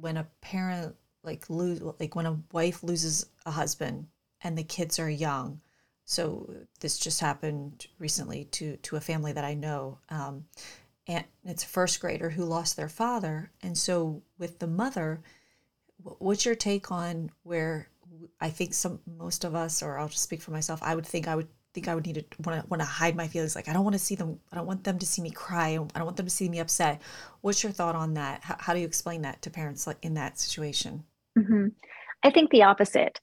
[0.00, 4.06] when a parent like lose like when a wife loses a husband
[4.42, 5.60] and the kids are young.
[6.04, 10.44] So this just happened recently to to a family that i know um,
[11.06, 13.50] and it's a first grader who lost their father.
[13.62, 15.20] And so with the mother
[16.02, 17.88] what's your take on where
[18.40, 21.28] i think some most of us or i'll just speak for myself i would think
[21.28, 23.54] i would think I would need to want to want to hide my feelings.
[23.54, 24.40] Like I don't want to see them.
[24.52, 25.68] I don't want them to see me cry.
[25.70, 27.02] I don't want them to see me upset.
[27.40, 28.42] What's your thought on that?
[28.42, 31.04] How, how do you explain that to parents like in that situation?
[31.38, 31.68] Mm-hmm.
[32.22, 33.20] I think the opposite.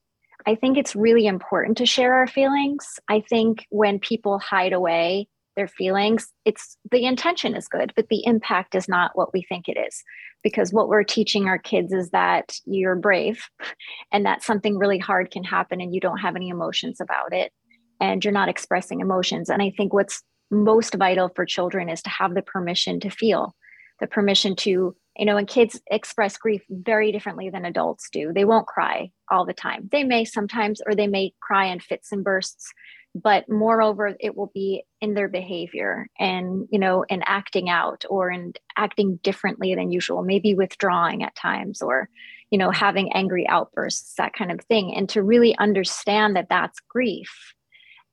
[0.47, 2.99] I think it's really important to share our feelings.
[3.09, 8.23] I think when people hide away their feelings, it's the intention is good, but the
[8.25, 10.03] impact is not what we think it is.
[10.43, 13.49] Because what we're teaching our kids is that you're brave
[14.11, 17.51] and that something really hard can happen and you don't have any emotions about it
[17.99, 19.49] and you're not expressing emotions.
[19.49, 23.55] And I think what's most vital for children is to have the permission to feel,
[23.99, 28.31] the permission to, you know, and kids express grief very differently than adults do.
[28.33, 29.89] They won't cry all the time.
[29.91, 32.71] They may sometimes, or they may cry in fits and bursts,
[33.15, 38.29] but moreover, it will be in their behavior and, you know, in acting out or
[38.29, 42.09] in acting differently than usual, maybe withdrawing at times or,
[42.51, 44.93] you know, having angry outbursts, that kind of thing.
[44.93, 47.54] And to really understand that that's grief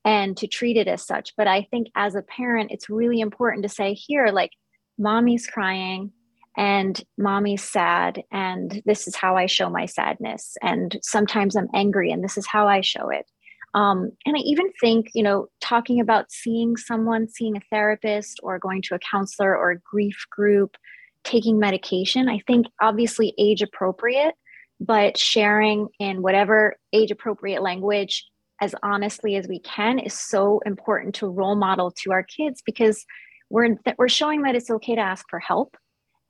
[0.04, 1.32] and to treat it as such.
[1.36, 4.50] But I think as a parent, it's really important to say, here, like,
[4.98, 6.12] mommy's crying
[6.56, 10.56] and mommy's sad, and this is how I show my sadness.
[10.62, 13.26] And sometimes I'm angry, and this is how I show it.
[13.74, 18.58] Um, and I even think, you know, talking about seeing someone, seeing a therapist, or
[18.58, 20.76] going to a counselor or a grief group,
[21.24, 24.34] taking medication, I think obviously age appropriate,
[24.78, 28.26] but sharing in whatever age appropriate language
[28.62, 33.05] as honestly as we can is so important to role model to our kids because
[33.51, 35.77] we're that we're showing that it's okay to ask for help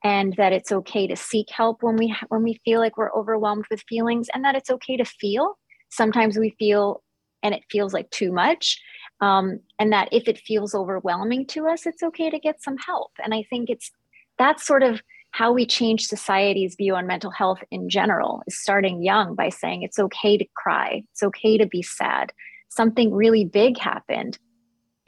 [0.03, 3.65] and that it's okay to seek help when we when we feel like we're overwhelmed
[3.69, 5.57] with feelings and that it's okay to feel.
[5.89, 7.03] Sometimes we feel
[7.43, 8.81] and it feels like too much
[9.21, 13.11] um, and that if it feels overwhelming to us it's okay to get some help.
[13.23, 13.91] And i think it's
[14.39, 15.01] that's sort of
[15.33, 19.81] how we change society's view on mental health in general is starting young by saying
[19.81, 22.31] it's okay to cry, it's okay to be sad.
[22.69, 24.37] Something really big happened.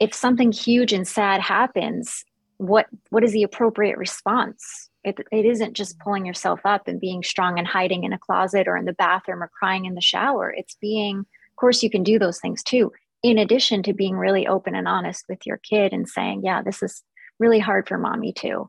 [0.00, 2.24] If something huge and sad happens,
[2.58, 4.90] what what is the appropriate response?
[5.04, 8.66] It, it isn't just pulling yourself up and being strong and hiding in a closet
[8.66, 10.50] or in the bathroom or crying in the shower.
[10.50, 12.90] It's being, of course, you can do those things too,
[13.22, 16.82] in addition to being really open and honest with your kid and saying, yeah, this
[16.82, 17.04] is
[17.38, 18.68] really hard for mommy too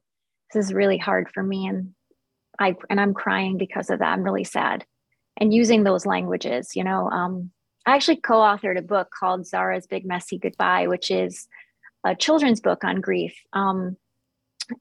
[0.53, 1.93] this is really hard for me and
[2.59, 4.13] i and i'm crying because of that.
[4.13, 4.85] I'm really sad.
[5.39, 7.51] And using those languages you know um,
[7.85, 11.47] i actually co-authored a book called zara's big messy goodbye which is
[12.07, 13.35] a children's book on grief.
[13.53, 13.97] Um,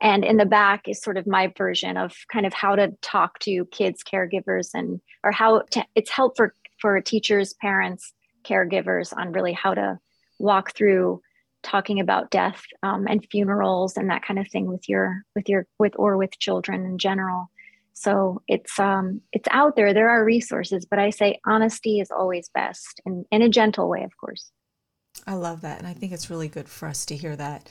[0.01, 3.39] and in the back is sort of my version of kind of how to talk
[3.41, 8.13] to kids caregivers and or how to, it's help for for teachers parents
[8.45, 9.99] caregivers on really how to
[10.39, 11.21] walk through
[11.67, 15.67] talking about death um, and funerals and that kind of thing with your with your
[15.79, 17.51] with or with children in general.
[17.93, 19.93] So it's um it's out there.
[19.93, 24.05] There are resources but i say honesty is always best and in a gentle way
[24.05, 24.53] of course.
[25.27, 27.69] I love that and i think it's really good for us to hear that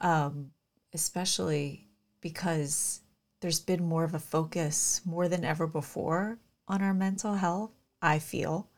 [0.00, 0.50] um
[0.92, 1.86] especially
[2.20, 3.00] because
[3.40, 7.70] there's been more of a focus more than ever before on our mental health
[8.02, 8.68] i feel.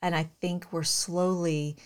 [0.00, 1.76] And i think we're slowly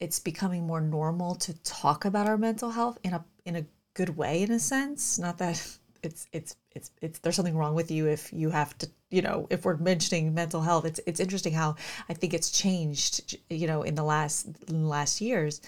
[0.00, 4.16] it's becoming more normal to talk about our mental health in a in a good
[4.16, 5.18] way in a sense.
[5.18, 8.88] Not that it's it's it's it's there's something wrong with you if you have to
[9.10, 11.74] you know if we're mentioning mental health it's it's interesting how
[12.08, 15.60] i think it's changed you know in the last in the last years.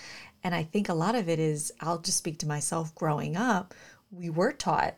[0.45, 3.75] And i think a lot of it is i'll just speak to myself growing up
[4.11, 4.95] we were taught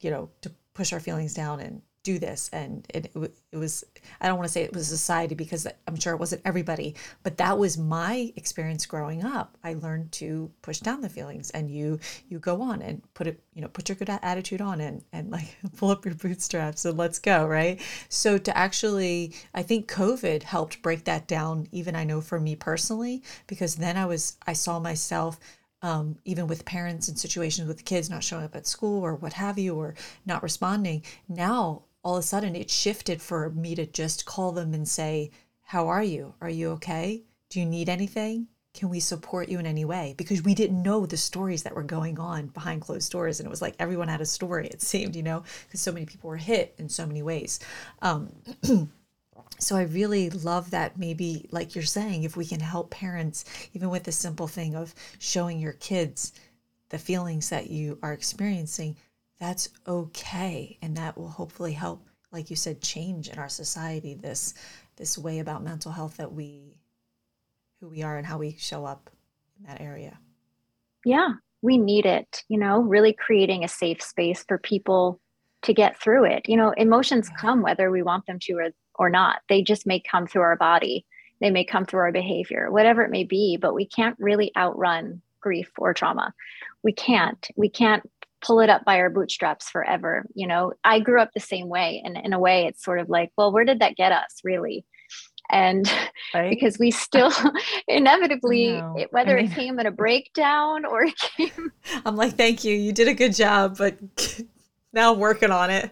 [0.00, 2.48] you know to push our feelings down and do this.
[2.52, 3.10] And it,
[3.52, 3.84] it was
[4.20, 7.36] i don't want to say it was society because i'm sure it wasn't everybody but
[7.38, 9.56] that was my experience growing up.
[9.62, 13.40] I learned to push down the feelings and you you go on and put it
[13.54, 16.96] you know put your good attitude on and and like pull up your bootstraps and
[16.96, 17.80] let's go right?
[18.08, 22.56] So to actually i think covid helped break that down even i know for me
[22.56, 25.38] personally because then i was i saw myself
[25.82, 29.32] um, even with parents and situations with kids not showing up at school or what
[29.32, 29.94] have you, or
[30.26, 31.02] not responding.
[31.26, 35.30] Now all of a sudden it shifted for me to just call them and say,
[35.62, 36.34] How are you?
[36.40, 37.24] Are you okay?
[37.48, 38.48] Do you need anything?
[38.72, 40.14] Can we support you in any way?
[40.16, 43.40] Because we didn't know the stories that were going on behind closed doors.
[43.40, 46.06] And it was like everyone had a story, it seemed, you know, because so many
[46.06, 47.58] people were hit in so many ways.
[48.00, 48.30] Um,
[49.58, 53.90] so I really love that maybe, like you're saying, if we can help parents, even
[53.90, 56.32] with the simple thing of showing your kids
[56.90, 58.96] the feelings that you are experiencing,
[59.40, 64.54] that's okay and that will hopefully help like you said change in our society this
[64.96, 66.76] this way about mental health that we
[67.80, 69.10] who we are and how we show up
[69.58, 70.18] in that area.
[71.04, 71.30] Yeah
[71.62, 75.20] we need it you know really creating a safe space for people
[75.62, 76.48] to get through it.
[76.48, 77.36] You know emotions yeah.
[77.40, 79.40] come whether we want them to or, or not.
[79.48, 81.06] They just may come through our body.
[81.40, 85.22] They may come through our behavior whatever it may be but we can't really outrun
[85.40, 86.34] grief or trauma.
[86.82, 87.48] We can't.
[87.56, 88.08] We can't
[88.40, 90.26] pull it up by our bootstraps forever.
[90.34, 92.02] You know, I grew up the same way.
[92.04, 94.84] And in a way, it's sort of like, well, where did that get us really?
[95.50, 95.90] And
[96.34, 96.50] right?
[96.50, 97.32] because we still
[97.88, 101.72] inevitably, it, whether I mean, it came at a breakdown or it came.
[102.04, 102.74] I'm like, thank you.
[102.74, 103.98] You did a good job, but
[104.92, 105.90] now I'm working on it.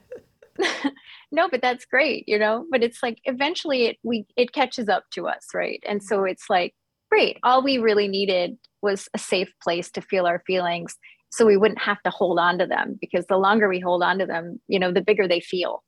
[1.30, 5.04] no, but that's great, you know, but it's like eventually it, we, it catches up
[5.12, 5.46] to us.
[5.54, 5.82] Right.
[5.86, 6.74] And so it's like,
[7.10, 7.38] great.
[7.42, 10.96] All we really needed was a safe place to feel our feelings
[11.30, 14.18] so we wouldn't have to hold on to them because the longer we hold on
[14.18, 15.82] to them you know the bigger they feel.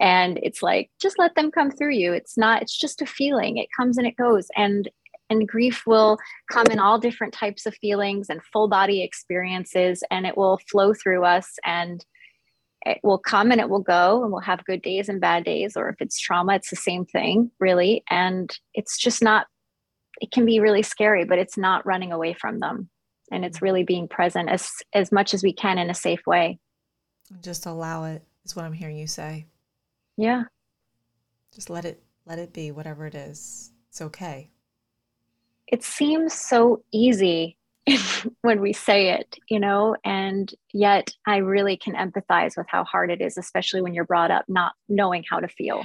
[0.00, 2.12] And it's like just let them come through you.
[2.12, 3.56] It's not it's just a feeling.
[3.56, 4.48] It comes and it goes.
[4.56, 4.90] And
[5.30, 6.18] and grief will
[6.50, 10.92] come in all different types of feelings and full body experiences and it will flow
[10.92, 12.04] through us and
[12.84, 15.76] it will come and it will go and we'll have good days and bad days
[15.76, 18.02] or if it's trauma it's the same thing really.
[18.10, 19.46] And it's just not
[20.20, 22.88] it can be really scary but it's not running away from them
[23.32, 26.58] and it's really being present as as much as we can in a safe way.
[27.42, 29.46] Just allow it is what i'm hearing you say.
[30.16, 30.44] Yeah.
[31.54, 33.72] Just let it let it be whatever it is.
[33.88, 34.50] It's okay.
[35.66, 37.56] It seems so easy
[38.42, 43.10] when we say it you know and yet i really can empathize with how hard
[43.10, 45.84] it is especially when you're brought up not knowing how to feel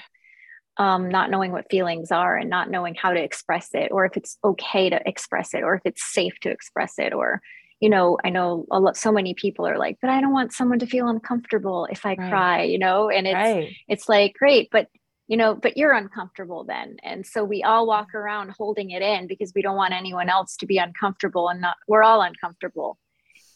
[0.78, 4.16] um, not knowing what feelings are and not knowing how to express it or if
[4.16, 7.42] it's okay to express it or if it's safe to express it or
[7.80, 10.54] you know i know a lot so many people are like but i don't want
[10.54, 12.30] someone to feel uncomfortable if i right.
[12.30, 13.76] cry you know and it's right.
[13.88, 14.88] it's like great but
[15.28, 19.28] you know but you're uncomfortable then and so we all walk around holding it in
[19.28, 22.98] because we don't want anyone else to be uncomfortable and not we're all uncomfortable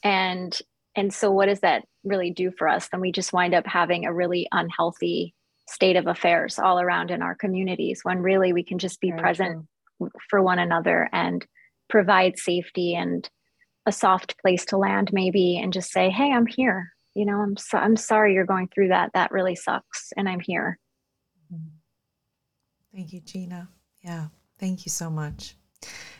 [0.03, 0.61] and
[0.95, 4.05] and so what does that really do for us then we just wind up having
[4.05, 5.33] a really unhealthy
[5.71, 9.21] state of affairs all around in our communities when really we can just be Very
[9.21, 9.65] present
[9.97, 10.11] true.
[10.29, 11.45] for one another and
[11.89, 13.29] provide safety and
[13.85, 16.91] a soft place to land maybe and just say hey i'm here.
[17.15, 19.11] You know i'm so i'm sorry you're going through that.
[19.13, 20.77] That really sucks and i'm here.
[21.53, 21.67] Mm-hmm.
[22.95, 23.69] thank you gina.
[24.03, 24.27] Yeah
[24.59, 25.55] thank you so much.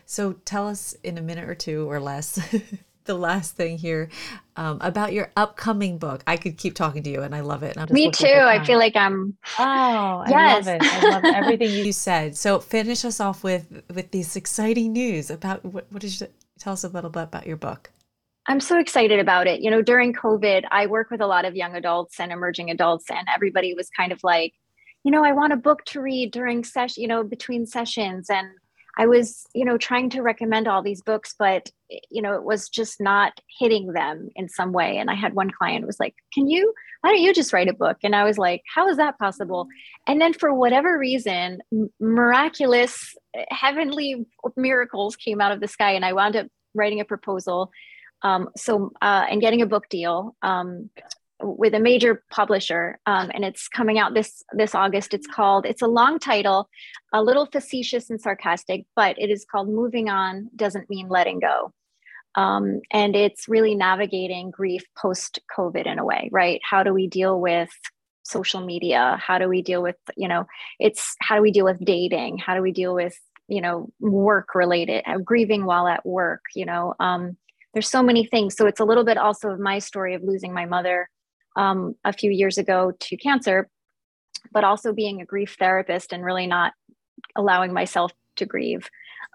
[0.06, 2.40] So tell us in a minute or two or less
[3.06, 4.10] the last thing here
[4.56, 6.24] um, about your upcoming book.
[6.28, 7.78] I could keep talking to you, and I love it.
[7.92, 8.28] Me too.
[8.28, 9.38] I feel like I'm.
[9.60, 10.68] Oh, yes.
[10.68, 10.84] I love it.
[10.84, 12.38] I love everything you said.
[12.38, 16.28] So finish us off with with this exciting news about what, what did you
[16.60, 17.92] tell us a little bit about your book?
[18.48, 19.62] I'm so excited about it.
[19.62, 23.10] You know, during COVID, I work with a lot of young adults and emerging adults,
[23.10, 24.54] and everybody was kind of like,
[25.04, 28.48] you know, I want a book to read during session, you know, between sessions, and
[28.97, 31.69] I was, you know, trying to recommend all these books, but
[32.10, 34.98] you know, it was just not hitting them in some way.
[34.98, 36.73] And I had one client was like, "Can you?
[37.02, 39.67] Why don't you just write a book?" And I was like, "How is that possible?"
[40.08, 41.60] And then for whatever reason,
[42.00, 43.15] miraculous,
[43.50, 44.25] heavenly
[44.56, 47.71] miracles came out of the sky, and I wound up writing a proposal.
[48.23, 50.35] Um, so uh, and getting a book deal.
[50.42, 50.89] Um,
[51.44, 55.81] with a major publisher um, and it's coming out this this august it's called it's
[55.81, 56.69] a long title
[57.13, 61.73] a little facetious and sarcastic but it is called moving on doesn't mean letting go
[62.35, 66.62] Um, and it's really navigating grief post COVID in a way, right?
[66.63, 67.69] How do we deal with
[68.23, 69.17] social media?
[69.19, 70.46] How do we deal with, you know,
[70.79, 72.37] it's how do we deal with dating?
[72.37, 73.17] How do we deal with,
[73.50, 76.42] you know, work related, uh, grieving while at work?
[76.56, 77.35] You know, um,
[77.73, 78.56] there's so many things.
[78.56, 81.10] So it's a little bit also of my story of losing my mother
[81.56, 83.69] um, a few years ago to cancer,
[84.52, 86.73] but also being a grief therapist and really not
[87.35, 88.89] allowing myself to grieve.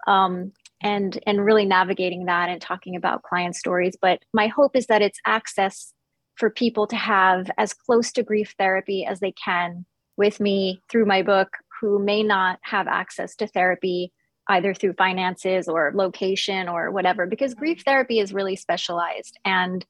[0.07, 0.51] Um,
[0.81, 5.01] and and really navigating that and talking about client stories but my hope is that
[5.01, 5.93] it's access
[6.35, 9.85] for people to have as close to grief therapy as they can
[10.17, 11.49] with me through my book
[11.81, 14.11] who may not have access to therapy
[14.49, 19.85] either through finances or location or whatever because grief therapy is really specialized and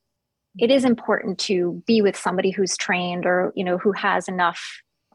[0.60, 4.62] it is important to be with somebody who's trained or you know who has enough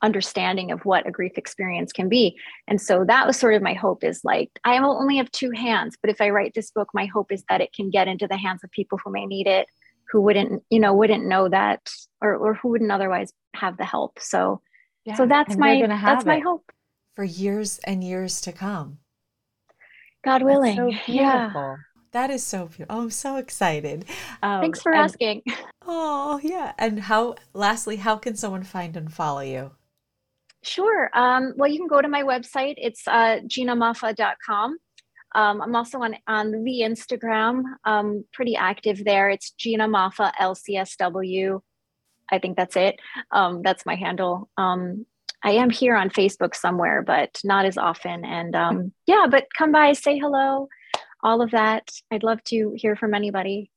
[0.03, 2.37] understanding of what a grief experience can be.
[2.67, 5.97] And so that was sort of my hope is like, I only have two hands,
[6.01, 8.37] but if I write this book, my hope is that it can get into the
[8.37, 9.69] hands of people who may need it,
[10.11, 11.89] who wouldn't, you know, wouldn't know that
[12.21, 14.19] or, or who wouldn't otherwise have the help.
[14.19, 14.61] So,
[15.05, 16.71] yeah, so that's my, that's my hope.
[17.15, 18.99] For years and years to come.
[20.25, 20.77] God willing.
[20.77, 21.77] So yeah.
[22.13, 22.87] That is so beautiful.
[22.91, 24.05] Oh, I'm so excited.
[24.43, 25.43] Um, Thanks for and, asking.
[25.85, 26.75] Oh, yeah.
[26.79, 29.73] And how, lastly, how can someone find and follow you?
[30.63, 31.11] Sure.
[31.13, 32.75] Um, well, you can go to my website.
[32.77, 34.79] It's uh, ginamoffa.com.
[35.35, 39.29] Um, I'm also on, on the Instagram, um, pretty active there.
[39.31, 41.61] It's Gina Moffa LCSW.
[42.31, 43.01] I think that's it.
[43.33, 44.49] Um, that's my handle.
[44.57, 45.07] Um,
[45.43, 48.25] I am here on Facebook somewhere, but not as often.
[48.25, 50.69] And um, yeah, but come by, say hello,
[51.23, 51.91] all of that.
[52.11, 53.71] I'd love to hear from anybody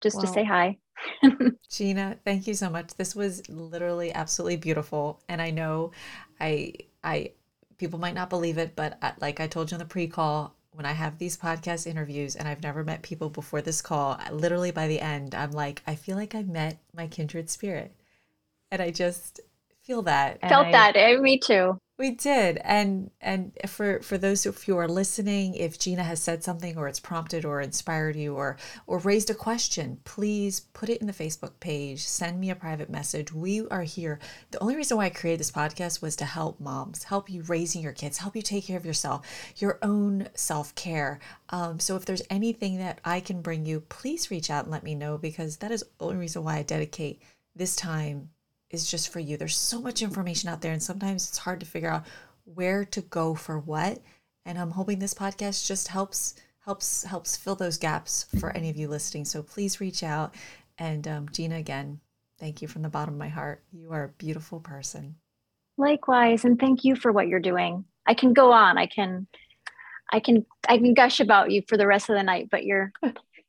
[0.00, 0.78] just well, to say hi.
[1.70, 2.94] Gina, thank you so much.
[2.94, 5.20] This was literally absolutely beautiful.
[5.28, 5.92] And I know
[6.40, 7.32] I, I,
[7.78, 10.54] people might not believe it, but I, like I told you in the pre call,
[10.74, 14.70] when I have these podcast interviews and I've never met people before this call, literally
[14.70, 17.92] by the end, I'm like, I feel like I met my kindred spirit.
[18.70, 19.40] And I just
[19.82, 20.40] feel that.
[20.40, 20.96] Felt I, that.
[20.96, 21.16] Eh?
[21.18, 21.78] Me too.
[22.02, 26.20] We did, and and for for those of you who are listening, if Gina has
[26.20, 28.56] said something or it's prompted or inspired you or
[28.88, 32.04] or raised a question, please put it in the Facebook page.
[32.04, 33.32] Send me a private message.
[33.32, 34.18] We are here.
[34.50, 37.82] The only reason why I created this podcast was to help moms, help you raising
[37.82, 39.24] your kids, help you take care of yourself,
[39.58, 41.20] your own self care.
[41.50, 44.82] Um, so if there's anything that I can bring you, please reach out and let
[44.82, 47.22] me know because that is the only reason why I dedicate
[47.54, 48.30] this time
[48.72, 49.36] is just for you.
[49.36, 52.06] There's so much information out there, and sometimes it's hard to figure out
[52.44, 54.00] where to go for what.
[54.44, 58.76] And I'm hoping this podcast just helps helps helps fill those gaps for any of
[58.76, 59.24] you listening.
[59.24, 60.34] So please reach out.
[60.78, 62.00] And um, Gina, again,
[62.38, 63.62] thank you from the bottom of my heart.
[63.72, 65.16] You are a beautiful person.
[65.76, 67.84] Likewise, and thank you for what you're doing.
[68.06, 68.78] I can go on.
[68.78, 69.26] I can,
[70.10, 72.48] I can, I can gush about you for the rest of the night.
[72.50, 72.92] But your,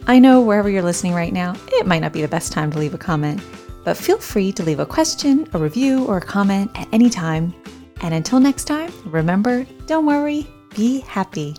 [0.07, 2.79] I know wherever you're listening right now, it might not be the best time to
[2.79, 3.41] leave a comment,
[3.85, 7.55] but feel free to leave a question, a review, or a comment at any time.
[8.01, 11.57] And until next time, remember don't worry, be happy.